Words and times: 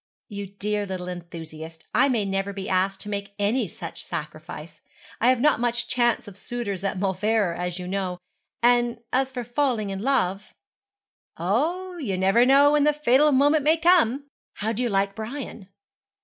'You 0.29 0.47
dear 0.47 0.87
little 0.87 1.07
enthusiast, 1.07 1.87
I 1.93 2.09
may 2.09 2.25
never 2.25 2.53
be 2.53 2.67
asked 2.67 3.01
to 3.01 3.09
make 3.09 3.35
any 3.37 3.67
such 3.67 4.03
sacrifice. 4.03 4.81
I 5.19 5.29
have 5.29 5.39
not 5.39 5.59
much 5.59 5.87
chance 5.87 6.27
of 6.27 6.35
suitors 6.37 6.83
at 6.83 6.97
Mauleverer, 6.97 7.53
as 7.55 7.77
you 7.77 7.87
know 7.87 8.17
and 8.63 8.97
as 9.13 9.31
for 9.31 9.43
falling 9.43 9.91
in 9.91 10.01
love' 10.01 10.55
'Oh, 11.37 11.97
you 11.99 12.17
never 12.17 12.47
know 12.47 12.71
when 12.71 12.83
the 12.83 12.93
fatal 12.93 13.31
moment 13.31 13.63
may 13.63 13.77
come. 13.77 14.25
How 14.55 14.71
do 14.71 14.81
you 14.81 14.89
like 14.89 15.13
Brian?' 15.13 15.67